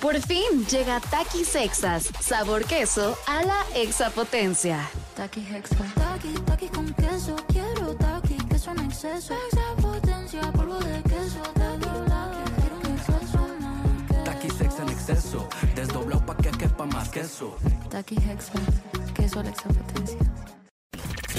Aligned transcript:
Por 0.00 0.18
fin 0.22 0.64
llega 0.70 0.98
Takis 0.98 1.48
Sexas, 1.48 2.08
sabor 2.20 2.64
queso 2.64 3.18
a 3.26 3.42
la 3.42 3.62
exapotencia. 3.74 4.88
Taki 5.14 5.40
Hexa. 5.40 5.76
Taki, 5.94 6.32
taki 6.46 6.68
con 6.68 6.86
queso. 6.94 7.36
Quiero 7.48 7.94
taki, 7.96 8.36
queso 8.48 8.70
en 8.70 8.80
exceso. 8.80 9.34
Exapotencia, 9.52 10.40
polvo 10.52 10.78
de 10.78 11.02
queso. 11.02 11.42
Taki, 11.54 11.88
quiero 12.60 12.76
un 12.82 12.86
exceso 12.96 13.48
más. 13.60 14.24
Taki 14.24 14.48
sex 14.48 14.78
en 14.80 14.88
exceso, 14.88 15.48
desdoblado 15.74 16.24
pa' 16.24 16.36
que 16.36 16.50
quepa 16.50 16.86
más 16.86 17.10
queso. 17.10 17.56
Taki 17.90 18.16
Hexa. 18.16 18.52
Queso 19.14 19.40
a 19.40 19.42
la 19.42 19.50
exapotencia. 19.50 20.18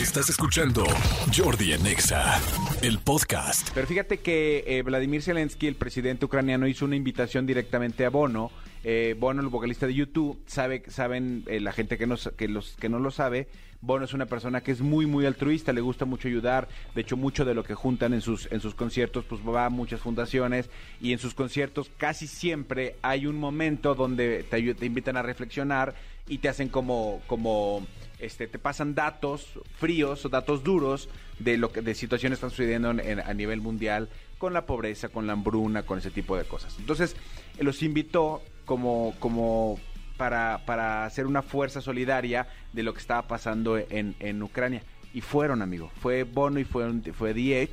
Estás 0.02 0.32
escuchando 0.32 0.84
Jordi 1.32 1.74
en 1.74 1.86
Exa, 1.86 2.42
el 2.82 2.98
podcast. 2.98 3.70
Pero 3.76 3.86
fíjate 3.86 4.18
que 4.18 4.64
eh, 4.66 4.82
Vladimir 4.82 5.22
Zelensky, 5.22 5.68
el 5.68 5.76
presidente 5.76 6.26
ucraniano, 6.26 6.66
hizo 6.66 6.86
una 6.86 6.96
invitación 6.96 7.46
directamente 7.46 8.04
a 8.04 8.10
Bono. 8.10 8.50
Eh, 8.84 9.16
Bono, 9.20 9.44
el 9.44 9.50
vocalista 9.50 9.86
de 9.86 9.94
YouTube, 9.94 10.42
sabe, 10.48 10.82
saben 10.88 11.44
eh, 11.46 11.60
la 11.60 11.72
gente 11.72 12.00
que 12.00 12.08
no, 12.08 12.16
que, 12.36 12.48
los, 12.48 12.72
que 12.78 12.90
no 12.90 12.98
lo 12.98 13.12
sabe, 13.12 13.48
Bono 13.82 14.06
es 14.06 14.14
una 14.14 14.28
persona 14.28 14.62
que 14.62 14.72
es 14.72 14.82
muy, 14.82 15.06
muy 15.06 15.26
altruista, 15.26 15.74
le 15.74 15.82
gusta 15.82 16.06
mucho 16.06 16.28
ayudar. 16.28 16.68
De 16.94 17.02
hecho, 17.02 17.18
mucho 17.18 17.46
de 17.46 17.56
lo 17.56 17.64
que 17.64 17.74
juntan 17.74 18.14
en 18.14 18.22
sus, 18.22 18.48
en 18.52 18.62
sus 18.62 18.76
conciertos, 18.76 19.26
pues 19.26 19.42
va 19.42 19.66
a 19.66 19.70
muchas 19.70 20.02
fundaciones. 20.02 20.70
Y 21.02 21.14
en 21.14 21.20
sus 21.20 21.34
conciertos 21.34 21.90
casi 21.98 22.28
siempre 22.28 22.96
hay 23.02 23.26
un 23.26 23.38
momento 23.38 23.96
donde 23.96 24.44
te, 24.44 24.60
invitan 24.86 25.18
a 25.18 25.24
reflexionar 25.24 25.96
y 26.28 26.38
te 26.38 26.50
hacen 26.50 26.70
como... 26.70 27.22
como 27.28 27.86
este, 28.20 28.46
te 28.46 28.60
pasan 28.60 28.94
datos 28.94 29.48
fríos 29.80 30.24
o 30.26 30.30
datos 30.30 30.64
duros 30.64 31.10
de 31.40 31.58
lo 31.58 31.72
que 31.72 31.82
de 31.82 31.96
situaciones 31.96 32.38
que 32.38 32.46
están 32.46 32.52
sucediendo 32.52 32.92
en- 32.92 33.20
a 33.20 33.34
nivel 33.34 33.62
mundial 33.62 34.10
con 34.38 34.54
la 34.54 34.68
pobreza, 34.68 35.10
con 35.10 35.26
la 35.26 35.34
hambruna, 35.34 35.82
con 35.82 35.98
ese 35.98 36.12
tipo 36.12 36.38
de 36.38 36.44
cosas. 36.44 36.76
Entonces, 36.78 37.16
los 37.60 37.82
invitó 37.82 38.44
como, 38.66 39.16
como 39.18 39.80
para, 40.22 41.06
hacer 41.06 41.26
una 41.26 41.42
fuerza 41.42 41.82
solidaria 41.82 42.48
de 42.74 42.84
lo 42.84 42.94
que 42.94 43.00
estaba 43.00 43.28
pasando 43.28 43.78
en, 43.78 44.44
Ucrania. 44.44 44.84
Y 45.14 45.22
fueron, 45.22 45.62
amigo. 45.62 45.92
Fue 46.00 46.24
Bono 46.24 46.60
y 46.60 46.64
fue 46.64 47.34
The 47.34 47.70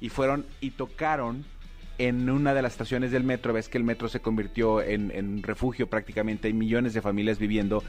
y 0.00 0.08
fueron 0.08 0.46
y 0.60 0.70
tocaron 0.70 1.44
en 1.98 2.30
una 2.30 2.54
de 2.54 2.62
las 2.62 2.72
estaciones 2.72 3.12
del 3.12 3.24
metro, 3.24 3.52
ves 3.52 3.68
que 3.68 3.76
el 3.78 3.84
metro 3.84 4.08
se 4.08 4.20
convirtió 4.20 4.80
en, 4.80 5.12
en 5.14 5.42
refugio 5.42 5.86
prácticamente, 5.88 6.48
hay 6.48 6.54
millones 6.54 6.94
de 6.94 7.02
familias 7.02 7.38
viviendo 7.38 7.84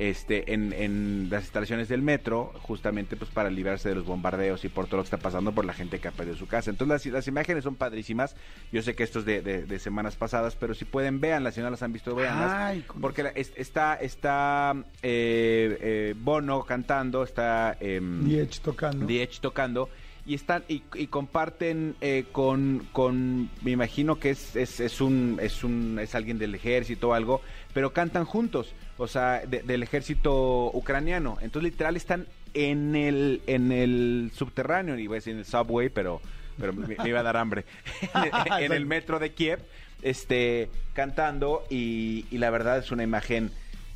este, 0.00 0.54
en, 0.54 0.72
en 0.72 1.28
las 1.30 1.42
instalaciones 1.42 1.88
del 1.90 2.00
metro, 2.00 2.54
justamente 2.62 3.16
pues 3.16 3.30
para 3.30 3.50
librarse 3.50 3.90
de 3.90 3.94
los 3.96 4.06
bombardeos 4.06 4.64
y 4.64 4.70
por 4.70 4.86
todo 4.86 4.96
lo 4.96 5.02
que 5.02 5.08
está 5.08 5.18
pasando 5.18 5.52
por 5.52 5.66
la 5.66 5.74
gente 5.74 5.98
que 6.00 6.08
ha 6.08 6.10
perdido 6.12 6.36
su 6.38 6.46
casa. 6.46 6.70
Entonces 6.70 7.04
las, 7.04 7.12
las 7.12 7.28
imágenes 7.28 7.64
son 7.64 7.76
padrísimas, 7.76 8.34
yo 8.72 8.80
sé 8.80 8.94
que 8.94 9.02
esto 9.02 9.18
es 9.18 9.26
de, 9.26 9.42
de- 9.42 9.66
de 9.66 9.78
semanas 9.78 10.16
pasadas, 10.16 10.56
pero 10.56 10.72
si 10.72 10.86
pueden, 10.86 11.20
véanlas, 11.20 11.54
si 11.54 11.60
no 11.60 11.68
las 11.68 11.82
han 11.82 11.92
visto, 11.92 12.14
véanlas, 12.14 12.50
Ay, 12.50 12.82
porque 13.00 13.22
la- 13.24 13.28
es- 13.30 13.52
está, 13.56 13.94
está 13.96 14.74
eh, 15.02 15.76
eh, 15.80 16.14
Bono 16.16 16.62
cantando, 16.64 17.22
está... 17.22 17.76
em, 17.78 18.24
Diech 18.26 18.60
tocando. 18.60 19.06
Edge 19.06 19.38
tocando 19.40 19.90
y 20.26 20.34
están 20.34 20.64
y, 20.68 20.82
y 20.94 21.06
comparten 21.06 21.96
eh, 22.00 22.24
con, 22.32 22.86
con 22.92 23.50
me 23.62 23.70
imagino 23.70 24.18
que 24.18 24.30
es, 24.30 24.54
es, 24.56 24.78
es 24.80 25.00
un 25.00 25.38
es 25.40 25.64
un 25.64 25.98
es 26.00 26.14
alguien 26.14 26.38
del 26.38 26.54
ejército 26.54 27.08
o 27.08 27.14
algo 27.14 27.40
pero 27.72 27.92
cantan 27.92 28.24
juntos 28.24 28.74
o 28.98 29.06
sea 29.08 29.40
de- 29.46 29.62
del 29.62 29.82
ejército 29.82 30.70
ucraniano. 30.72 31.38
Entonces 31.40 31.72
literal 31.72 31.96
están 31.96 32.26
en 32.54 32.94
el 32.96 33.40
en 33.46 33.72
el 33.72 34.30
subterráneo 34.34 34.98
iba 34.98 35.14
a 35.14 35.16
decir 35.16 35.32
en 35.32 35.38
el 35.40 35.44
subway 35.46 35.88
pero 35.88 36.20
pero 36.58 36.72
me, 36.74 36.86
me 36.96 37.08
iba 37.08 37.20
a 37.20 37.22
dar 37.22 37.36
hambre. 37.36 37.64
En, 38.14 38.64
en 38.64 38.72
el 38.72 38.86
metro 38.86 39.18
de 39.18 39.32
Kiev 39.32 39.60
este 40.02 40.68
cantando 40.94 41.64
y, 41.70 42.26
y 42.30 42.38
la 42.38 42.50
verdad 42.50 42.78
es 42.78 42.90
una 42.90 43.02
imagen 43.02 43.50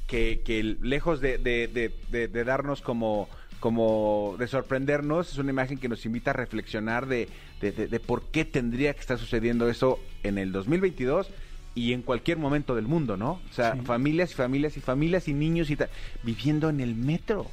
que, 0.06 0.40
que 0.44 0.62
lejos 0.62 1.20
de- 1.20 1.38
de- 1.38 2.28
de 2.28 2.44
darnos 2.44 2.80
como 2.82 3.28
como 3.64 4.36
de 4.38 4.46
sorprendernos, 4.46 5.32
es 5.32 5.38
una 5.38 5.48
imagen 5.48 5.78
que 5.78 5.88
nos 5.88 6.04
invita 6.04 6.32
a 6.32 6.34
reflexionar 6.34 7.06
de, 7.06 7.30
de- 7.62 7.72
de- 7.72 7.86
de 7.88 7.98
por 7.98 8.24
qué 8.24 8.44
tendría 8.44 8.92
que 8.92 9.00
estar 9.00 9.16
sucediendo 9.18 9.70
eso 9.70 9.98
en 10.22 10.36
el 10.36 10.52
2022 10.52 11.30
y 11.74 11.94
en 11.94 12.02
cualquier 12.02 12.36
momento 12.36 12.74
del 12.74 12.86
mundo, 12.86 13.16
¿no? 13.16 13.40
O 13.50 13.52
sea, 13.54 13.74
familias 13.86 14.32
y 14.32 14.34
familias 14.34 14.76
y 14.76 14.80
familias 14.82 15.28
y 15.28 15.32
niños 15.32 15.70
y 15.70 15.78
viviendo 16.22 16.68
en 16.68 16.80
el 16.80 16.94
metro. 16.94 17.50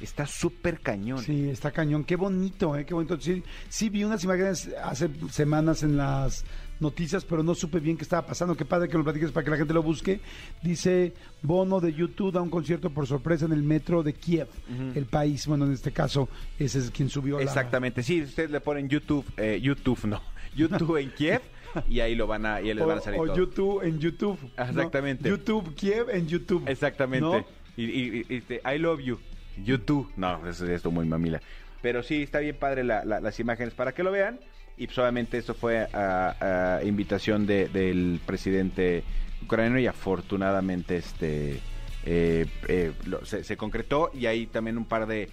Está 0.00 0.26
súper 0.26 0.80
cañón. 0.80 1.18
Sí, 1.18 1.50
está 1.50 1.70
cañón. 1.70 2.04
Qué 2.04 2.16
bonito, 2.16 2.76
¿eh? 2.76 2.86
Qué 2.86 2.94
bonito. 2.94 3.20
Sí, 3.20 3.42
sí 3.68 3.88
vi 3.90 4.02
unas 4.04 4.24
imágenes 4.24 4.70
hace 4.82 5.10
semanas 5.30 5.82
en 5.82 5.96
las 5.98 6.44
noticias, 6.80 7.24
pero 7.26 7.42
no 7.42 7.54
supe 7.54 7.80
bien 7.80 7.98
qué 7.98 8.04
estaba 8.04 8.26
pasando. 8.26 8.56
Qué 8.56 8.64
padre 8.64 8.88
que 8.88 8.96
lo 8.96 9.04
platiques 9.04 9.30
para 9.30 9.44
que 9.44 9.50
la 9.50 9.56
gente 9.58 9.74
lo 9.74 9.82
busque. 9.82 10.20
Dice, 10.62 11.12
Bono 11.42 11.80
de 11.80 11.92
YouTube 11.92 12.32
da 12.32 12.40
un 12.40 12.48
concierto 12.48 12.88
por 12.88 13.06
sorpresa 13.06 13.44
en 13.44 13.52
el 13.52 13.62
metro 13.62 14.02
de 14.02 14.14
Kiev, 14.14 14.48
el 14.94 15.04
país. 15.04 15.46
Bueno, 15.46 15.66
en 15.66 15.72
este 15.72 15.92
caso, 15.92 16.30
ese 16.58 16.78
es 16.78 16.90
quien 16.90 17.10
subió 17.10 17.36
la... 17.36 17.42
Exactamente, 17.44 18.02
sí, 18.02 18.22
ustedes 18.22 18.50
le 18.50 18.60
ponen 18.62 18.88
YouTube, 18.88 19.26
eh, 19.36 19.60
YouTube 19.62 20.06
no, 20.06 20.22
YouTube 20.56 20.96
en 20.96 21.10
Kiev 21.10 21.42
y 21.90 22.00
ahí 22.00 22.14
lo 22.14 22.26
van 22.26 22.46
a, 22.46 22.62
y 22.62 22.72
les 22.72 22.82
O, 22.82 22.86
van 22.86 22.98
a 22.98 23.00
salir 23.02 23.20
o 23.20 23.26
todo. 23.26 23.36
YouTube 23.36 23.82
en 23.82 23.98
YouTube. 23.98 24.38
¿no? 24.56 24.64
Exactamente. 24.64 25.28
YouTube, 25.28 25.74
Kiev 25.74 26.08
en 26.08 26.26
YouTube. 26.26 26.64
Exactamente. 26.66 27.20
¿no? 27.26 27.44
Y, 27.76 27.84
y- 27.84 28.26
y- 28.28 28.74
I 28.74 28.78
love 28.78 29.00
you. 29.00 29.18
YouTube. 29.64 30.10
No, 30.16 30.46
es 30.46 30.60
esto 30.60 30.90
muy 30.90 31.06
mamila. 31.06 31.40
Pero 31.82 32.02
sí, 32.02 32.22
está 32.22 32.40
bien 32.40 32.56
padre 32.56 32.84
la- 32.84 33.04
la- 33.04 33.20
las 33.20 33.40
imágenes 33.40 33.74
para 33.74 33.92
que 33.92 34.02
lo 34.02 34.10
vean. 34.12 34.38
Y 34.76 34.86
pues, 34.86 34.98
obviamente 34.98 35.38
esto 35.38 35.54
fue 35.54 35.88
a, 35.92 36.80
invitación 36.84 37.46
de- 37.46 37.68
del 37.68 38.20
presidente 38.24 39.02
ucraniano 39.42 39.78
y 39.78 39.86
afortunadamente 39.86 40.96
este 40.96 41.60
eh, 42.06 42.46
eh, 42.68 42.92
se, 43.24 43.56
concretó 43.58 44.10
y 44.14 44.24
hay 44.26 44.46
también 44.46 44.78
un 44.78 44.86
par 44.86 45.06
de, 45.06 45.28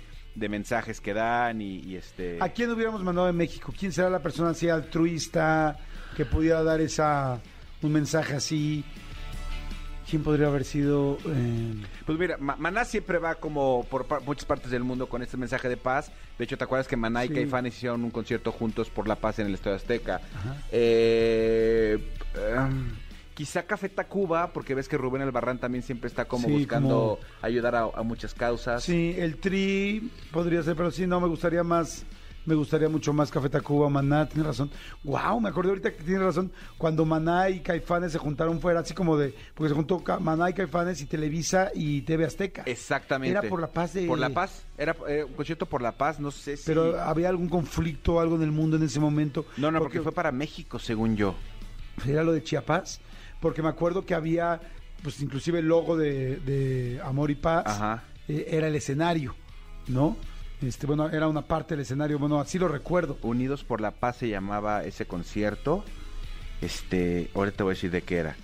mensajes 0.49 0.99
que 1.01 1.13
dan 1.13 1.61
y, 1.61 1.77
y, 1.79 1.95
este... 1.95 2.37
¿A 2.41 2.49
quién 2.49 2.69
hubiéramos 2.71 3.03
mandado 3.03 3.27
de 3.27 3.33
México? 3.33 3.73
¿Quién 3.77 3.91
será 3.93 4.09
la 4.09 4.19
persona 4.21 4.49
así 4.49 4.67
altruista 4.69 5.77
que 6.15 6.25
pudiera 6.25 6.61
dar 6.63 6.81
esa 6.81 7.39
un 7.81 7.91
mensaje 7.93 8.35
así? 8.35 8.83
¿Quién 10.09 10.23
podría 10.23 10.47
haber 10.47 10.63
sido? 10.63 11.17
eh, 11.27 11.73
Pues 12.05 12.17
mira, 12.17 12.37
Ma- 12.39 12.55
Maná 12.55 12.85
siempre 12.85 13.17
va 13.19 13.35
como 13.35 13.85
por 13.89 14.05
pa- 14.07 14.21
muchas 14.21 14.45
partes 14.45 14.71
del 14.71 14.83
mundo 14.83 15.07
con 15.09 15.21
este 15.21 15.35
mensaje 15.35 15.67
de 15.67 15.75
paz. 15.75 16.11
De 16.37 16.45
hecho, 16.45 16.57
¿te 16.57 16.63
acuerdas 16.63 16.87
que 16.87 16.95
Maná 16.95 17.25
y 17.25 17.27
Sí. 17.27 17.33
Caifanes 17.33 17.75
hicieron 17.75 18.03
un 18.05 18.11
concierto 18.11 18.51
juntos 18.53 18.89
por 18.89 19.07
la 19.07 19.15
paz 19.17 19.39
en 19.39 19.47
el 19.47 19.53
Estadio 19.55 19.75
Azteca? 19.75 20.21
Eh, 20.71 21.97
em, 22.35 22.91
quizá 23.33 23.63
Café 23.63 23.89
Tacuba, 23.89 24.53
porque 24.53 24.73
ves 24.75 24.87
que 24.87 24.97
Rubén 24.97 25.21
Albarrán 25.23 25.59
también 25.59 25.83
siempre 25.83 26.07
está 26.07 26.25
como 26.25 26.47
Sí, 26.47 26.53
buscando 26.53 27.19
ayudar 27.41 27.75
a, 27.75 27.81
a 27.93 28.03
muchas 28.03 28.33
causas. 28.33 28.83
sí, 28.83 29.13
el 29.17 29.37
Tri 29.37 30.09
podría 30.31 30.63
ser, 30.63 30.75
pero 30.77 30.89
sí, 30.91 31.05
no, 31.05 31.19
me 31.19 31.27
gustaría 31.27 31.63
más. 31.63 32.05
Me 32.47 32.55
gustaría 32.55 32.87
mucho 32.87 33.11
más 33.11 33.29
Café 33.29 33.49
Tacuba, 33.49 33.89
Maná, 33.89 34.27
tiene 34.27 34.47
razón. 34.47 34.71
Wow, 35.03 35.41
me 35.41 35.49
acordé 35.49 35.67
ahorita 35.69 35.91
que 35.93 36.01
tiene 36.01 36.19
razón. 36.23 36.49
Cuando 36.77 37.05
Maná 37.05 37.49
y 37.49 37.59
Caifanes 37.59 38.13
se 38.13 38.17
juntaron 38.17 38.61
fuera 38.61 38.79
así 38.79 38.93
como 38.93 39.17
de. 39.17 39.35
Porque 39.53 39.67
se 39.69 39.75
juntó 39.75 40.01
Maná 40.21 40.49
y 40.49 40.53
Caifanes 40.53 41.01
y 41.01 41.07
Televisa 41.07 41.71
y 41.75 42.03
TV 42.03 42.23
Azteca. 42.23 42.63
Exactamente. 42.65 43.37
Era 43.37 43.49
por 43.49 43.59
la 43.59 43.67
paz 43.67 43.93
de- 43.93 44.07
Por 44.07 44.17
la 44.17 44.29
paz. 44.29 44.63
Era 44.77 44.95
eh, 45.09 45.25
un 45.25 45.33
concierto 45.33 45.65
por 45.65 45.81
la 45.81 45.91
paz, 45.91 46.21
no 46.21 46.31
sé 46.31 46.55
si... 46.55 46.63
Pero 46.65 46.99
había 47.01 47.27
algún 47.27 47.49
conflicto, 47.49 48.19
algo 48.21 48.37
en 48.37 48.43
el 48.43 48.51
mundo 48.53 48.77
en 48.77 48.83
ese 48.83 48.99
momento. 49.01 49.45
no, 49.57 49.69
no, 49.69 49.79
porque 49.79 49.99
fue 50.01 50.13
para 50.13 50.31
México, 50.31 50.79
según 50.79 51.17
yo. 51.17 51.35
era 52.07 52.23
lo 52.23 52.31
de 52.31 52.41
Chiapas, 52.43 53.01
porque 53.41 53.61
me 53.61 53.67
acuerdo 53.69 54.05
que 54.05 54.13
había, 54.15 54.61
pues 55.03 55.19
inclusive 55.21 55.59
el 55.59 55.67
logo 55.67 55.97
de, 55.97 56.37
de 56.37 57.01
Amor 57.03 57.29
y 57.29 57.35
Paz, 57.35 57.63
Ajá. 57.65 58.03
eh, 58.29 58.45
era 58.51 58.67
el 58.69 58.75
escenario, 58.75 59.35
¿no? 59.87 60.15
Este, 60.61 60.87
bueno, 60.87 61.07
era 61.09 61.27
una 61.27 61.43
parte 61.43 61.75
del 61.75 61.81
escenario, 61.81 62.17
bueno, 62.17 62.39
así 62.39 62.57
lo 62.57 62.67
recuerdo. 62.67 63.17
Unidos 63.21 63.63
por 63.63 63.79
la 63.79 63.91
Paz 63.91 64.17
se 64.17 64.29
llamaba 64.29 64.83
ese 64.83 65.05
concierto. 65.05 65.83
Este, 66.61 67.29
ahorita 67.35 67.57
te 67.57 67.63
voy 67.63 67.71
a 67.71 67.75
decir 67.75 67.91
de 67.91 68.01
qué 68.01 68.17
era. 68.17 68.35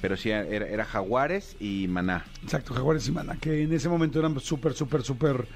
Pero 0.00 0.16
sí, 0.16 0.30
era, 0.30 0.46
era 0.66 0.84
Jaguares 0.84 1.56
y 1.60 1.86
Maná. 1.88 2.26
Exacto, 2.42 2.74
Jaguares 2.74 3.06
y 3.08 3.12
Mana, 3.12 3.36
que 3.40 3.62
en 3.62 3.72
ese 3.72 3.88
momento 3.88 4.18
eran 4.18 4.38
súper, 4.40 4.74
súper, 4.74 5.02
súper, 5.02 5.46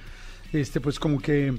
este, 0.52 0.80
pues 0.80 0.98
como 1.00 1.20
que 1.20 1.58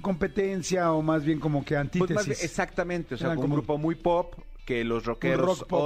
competencia 0.00 0.92
o 0.92 1.02
más 1.02 1.24
bien 1.24 1.38
como 1.40 1.64
que 1.64 1.74
Pues 1.74 1.80
antítesis. 1.80 2.26
bien, 2.26 2.38
exactamente, 2.40 3.16
o 3.16 3.18
sea, 3.18 3.26
Eran 3.26 3.38
un 3.38 3.42
como- 3.42 3.54
grupo 3.56 3.76
muy 3.76 3.96
pop 3.96 4.34
que 4.64 4.84
los 4.84 5.04
rockeros 5.04 5.58
rock 5.58 5.68
pop. 5.68 5.80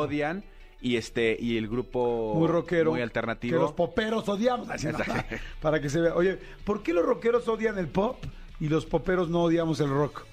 Y 0.81 0.97
este 0.97 1.37
y 1.41 1.57
el 1.57 1.69
grupo 1.69 2.35
muy 2.37 2.49
rockero, 2.49 2.91
muy 2.91 2.99
que 2.99 3.03
alternativo. 3.05 3.61
los 3.61 3.73
poperos 3.73 4.29
odiamos, 4.29 4.69
así, 4.71 4.87
¿no? 4.93 4.99
Exacto. 4.99 5.37
para 5.61 5.81
que 5.81 5.89
se 5.89 6.01
vea. 6.01 6.15
Oye, 6.15 6.39
¿por 6.65 6.83
qué 6.83 6.93
los 6.93 7.05
rockeros 7.05 7.49
odian 7.49 7.79
el 7.79 7.89
pop 7.89 8.23
y 8.61 8.69
los 8.69 8.87
poperos 8.87 9.29
no 9.29 9.43
odiamos 9.43 9.81
el 9.81 9.91
rock? 9.91 10.25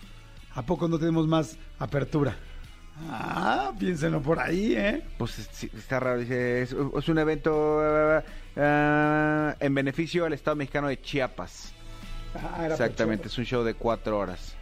¿A 0.56 0.62
poco 0.64 0.88
no 0.88 1.00
tenemos 1.00 1.28
más 1.28 1.58
apertura? 1.80 2.36
Ah, 3.10 3.72
piénsenlo 3.80 4.22
por 4.22 4.40
ahí, 4.40 4.76
¿eh? 4.76 5.02
Pues 5.18 5.40
es- 5.40 5.50
sí, 5.52 5.70
está 5.76 6.00
raro, 6.00 6.20
dice, 6.20 6.62
es, 6.62 6.74
es 6.98 7.10
un 7.10 7.18
evento 7.18 7.80
ah, 8.56 9.56
en 9.60 9.74
beneficio 9.74 10.26
al 10.26 10.34
Estado 10.34 10.56
mexicano 10.56 10.88
de 10.88 11.02
Chiapas. 11.02 11.74
Ah, 12.36 12.68
Exactamente, 12.70 13.28
es 13.28 13.38
un 13.38 13.46
show 13.46 13.64
de 13.64 13.74
cuatro 13.74 14.18
horas. 14.20 14.56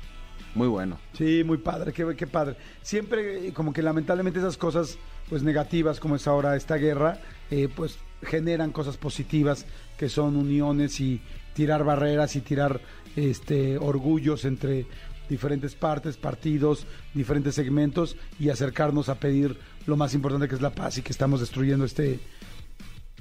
Muy 0.55 0.67
bueno. 0.67 0.99
Sí, 1.13 1.43
muy 1.43 1.57
padre, 1.57 1.93
qué, 1.93 2.15
qué 2.15 2.27
padre. 2.27 2.55
Siempre, 2.81 3.47
eh, 3.47 3.53
como 3.53 3.73
que 3.73 3.81
lamentablemente 3.81 4.39
esas 4.39 4.57
cosas, 4.57 4.97
pues 5.29 5.43
negativas, 5.43 5.99
como 5.99 6.15
es 6.15 6.27
ahora 6.27 6.55
esta 6.55 6.75
guerra, 6.75 7.19
eh, 7.49 7.69
pues 7.73 7.97
generan 8.23 8.71
cosas 8.71 8.97
positivas, 8.97 9.65
que 9.97 10.09
son 10.09 10.35
uniones 10.35 10.99
y 10.99 11.21
tirar 11.53 11.83
barreras 11.83 12.35
y 12.35 12.41
tirar 12.41 12.81
este 13.15 13.77
orgullos 13.77 14.45
entre 14.45 14.85
diferentes 15.29 15.75
partes, 15.75 16.17
partidos, 16.17 16.85
diferentes 17.13 17.55
segmentos 17.55 18.17
y 18.39 18.49
acercarnos 18.49 19.09
a 19.09 19.15
pedir 19.15 19.57
lo 19.85 19.95
más 19.95 20.13
importante 20.13 20.47
que 20.47 20.55
es 20.55 20.61
la 20.61 20.71
paz 20.71 20.97
y 20.97 21.01
que 21.01 21.11
estamos 21.11 21.39
destruyendo 21.39 21.85
este 21.85 22.19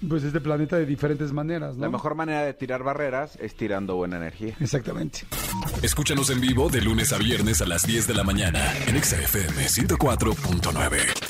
pues 0.09 0.25
este 0.25 0.41
planeta 0.41 0.77
de 0.77 0.87
diferentes 0.87 1.33
maneras, 1.33 1.77
¿no? 1.77 1.83
La 1.83 1.91
mejor 1.91 2.15
manera 2.15 2.43
de 2.43 2.55
tirar 2.55 2.83
barreras 2.83 3.37
es 3.41 3.55
tirando 3.55 3.97
buena 3.97 4.17
energía. 4.17 4.57
Exactamente. 4.61 5.21
Escúchanos 5.83 6.31
en 6.31 6.41
vivo 6.41 6.69
de 6.69 6.81
lunes 6.81 7.13
a 7.13 7.19
viernes 7.19 7.61
a 7.63 7.67
las 7.67 7.87
10 7.87 8.07
de 8.07 8.15
la 8.15 8.25
mañana 8.25 8.73
en 8.87 8.97
Exa 8.97 9.21
FM 9.21 9.65
104.9. 9.65 11.30